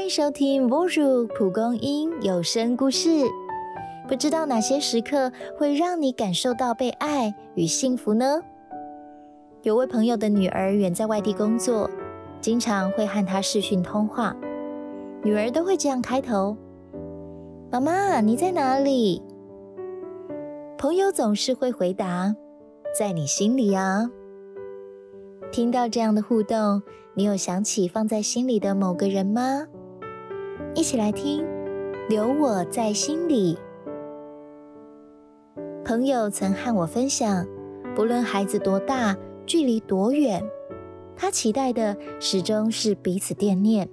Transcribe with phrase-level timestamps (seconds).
[0.00, 3.10] 欢迎收听《波如蒲公英有声故事》。
[4.08, 8.40] 不知道哪些时刻会让你感受到被爱与幸福呢？
[9.60, 11.88] 有位朋友的女儿远在外地工作，
[12.40, 14.34] 经常会和他视讯通话。
[15.22, 16.56] 女儿都会这样开头
[17.70, 19.22] ：“妈妈，你在哪里？”
[20.78, 22.34] 朋友总是会回答
[22.98, 24.10] ：“在你心里啊。”
[25.52, 26.80] 听到这样的互动，
[27.12, 29.66] 你有想起放在心里的某个人吗？
[30.74, 31.44] 一起来听，
[32.08, 33.58] 留我在心里。
[35.84, 37.44] 朋友曾和我分享，
[37.96, 40.42] 不论孩子多大，距离多远，
[41.16, 43.88] 他期待的始终是彼此惦念。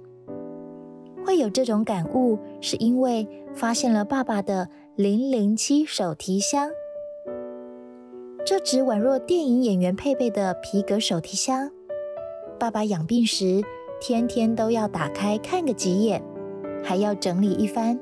[1.26, 6.70] 会有这种感悟，是因为发现了爸爸的零零七手提箱。
[8.46, 11.70] 这只宛若电影演员配备的皮革手提箱，
[12.58, 13.60] 爸爸养病时，
[14.00, 16.22] 天天都要打开看个几眼。
[16.82, 17.98] 还要整理一番。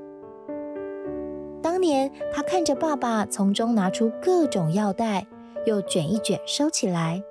[1.63, 5.27] 当年他看着爸爸从中拿出各种药袋，
[5.67, 7.23] 又卷一卷收起来，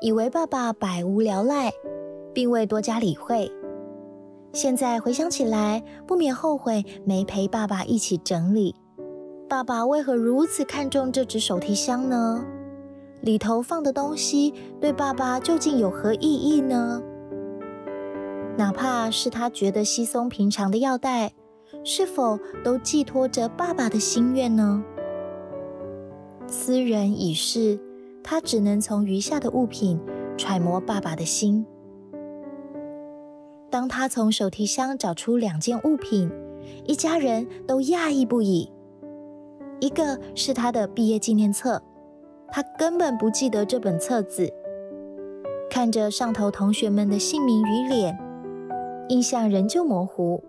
[0.00, 1.72] 以为爸爸百无聊赖，
[2.34, 3.50] 并未多加理会。
[4.52, 8.74] 现在回想起来，不免后悔没陪爸爸一起整理。
[9.48, 12.44] 爸爸为何如此看重这只手提箱呢？
[13.22, 17.02] 里头放的东西对爸爸究竟有何意义呢？
[18.60, 21.32] 哪怕是他觉得稀松平常的药袋，
[21.82, 24.84] 是否都寄托着爸爸的心愿呢？
[26.46, 27.80] 私人已逝，
[28.22, 29.98] 他只能从余下的物品
[30.36, 31.64] 揣摩爸爸的心。
[33.70, 36.30] 当他从手提箱找出两件物品，
[36.84, 38.70] 一家人都讶异不已。
[39.80, 41.82] 一个是他的毕业纪念册，
[42.48, 44.52] 他根本不记得这本册子，
[45.70, 48.29] 看着上头同学们的姓名与脸。
[49.10, 50.40] 印象仍旧模糊，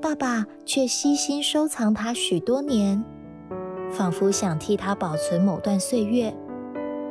[0.00, 3.04] 爸爸却悉心收藏它许多年，
[3.92, 6.34] 仿佛想替他保存某段岁月，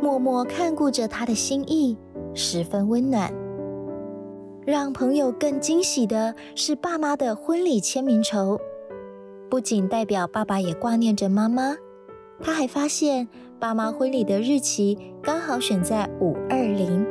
[0.02, 1.96] 默默看顾着他的心意，
[2.34, 3.32] 十分温暖。
[4.66, 8.60] 让朋友更惊喜的是，爸妈的婚礼签名绸，
[9.52, 11.76] 不仅代表爸爸也挂念着妈妈，
[12.42, 13.28] 他还发现
[13.60, 17.06] 爸妈婚礼的日期刚好选在五二零。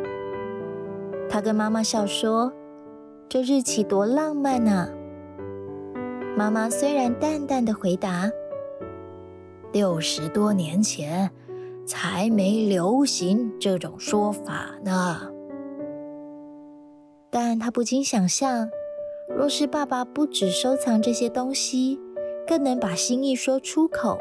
[1.31, 2.53] 他跟妈妈笑说。
[3.29, 4.89] 这日期多浪漫啊！
[6.37, 8.31] 妈妈虽然淡淡的回答
[9.75, 11.29] ：“六十多年前
[11.85, 15.29] 才没流行这种说法呢。”
[17.29, 18.69] 但她不禁想象，
[19.37, 21.99] 若是爸爸不只收藏这些东西，
[22.47, 24.17] 更能把心意说出口，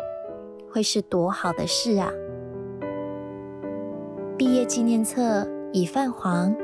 [0.68, 2.12] 会是多好的事啊！
[4.36, 6.56] 毕业纪念册已泛黄。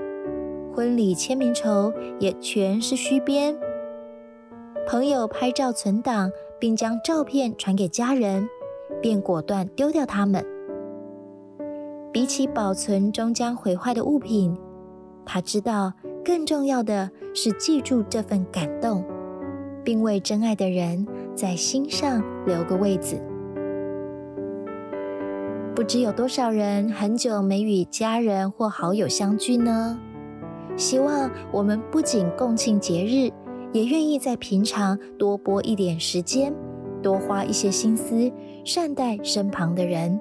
[0.73, 3.57] 婚礼签名绸也全是虚编。
[4.87, 8.47] 朋友拍照存档，并将照片传给家人，
[9.01, 10.45] 便果断丢掉它们。
[12.11, 14.57] 比起保存终将毁坏的物品，
[15.25, 15.93] 他知道
[16.25, 19.05] 更重要的是记住这份感动，
[19.83, 23.21] 并为真爱的人在心上留个位子。
[25.73, 29.97] 不知有多少人很久没与家人或好友相聚呢？
[30.81, 33.31] 希望我们不仅共庆节日，
[33.71, 36.51] 也愿意在平常多拨一点时间，
[37.03, 38.31] 多花一些心思，
[38.65, 40.19] 善待身旁的人，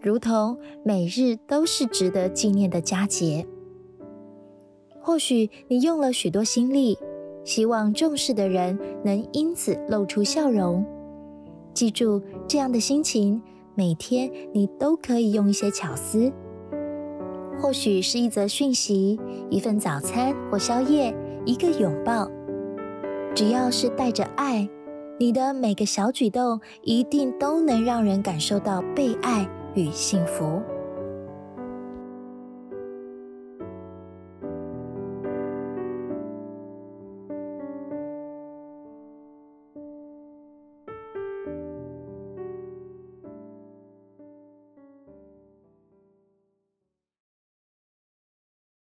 [0.00, 3.46] 如同每日都是值得纪念的佳节。
[5.02, 6.98] 或许你用了许多心力，
[7.44, 10.82] 希望重视的人能因此露出笑容。
[11.74, 13.42] 记住这样的心情，
[13.74, 16.32] 每天你都可以用一些巧思。
[17.60, 19.18] 或许是一则讯息，
[19.50, 21.14] 一份早餐或宵夜，
[21.44, 22.30] 一个拥抱。
[23.34, 24.68] 只要是带着爱，
[25.18, 30.62] 你的每个小举动一定都能让人感受到被爱与幸福。